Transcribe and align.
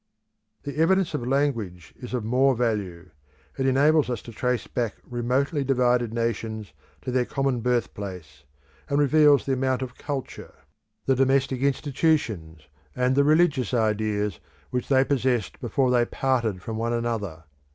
The 0.63 0.77
evidence 0.77 1.13
of 1.13 1.27
language 1.27 1.93
is 1.95 2.15
of 2.15 2.23
more 2.25 2.55
value. 2.55 3.11
It 3.59 3.67
enables 3.67 4.09
us 4.09 4.23
to 4.23 4.31
trace 4.31 4.65
back 4.65 4.95
remotely 5.03 5.63
divided 5.63 6.11
nations 6.11 6.73
to 7.03 7.11
their 7.11 7.23
common 7.23 7.59
birth 7.59 7.93
place, 7.93 8.43
and 8.89 8.97
reveals 8.97 9.45
the 9.45 9.53
amount 9.53 9.83
of 9.83 9.93
culture, 9.99 10.55
the 11.05 11.13
domestic 11.15 11.61
institutions, 11.61 12.61
and 12.95 13.13
the 13.15 13.23
religious 13.23 13.75
ideas 13.75 14.39
which 14.71 14.87
they 14.87 15.05
possessed 15.05 15.59
before 15.61 15.91
they 15.91 16.05
parted 16.05 16.63
from 16.63 16.77
one 16.77 16.93
another. 16.93 17.43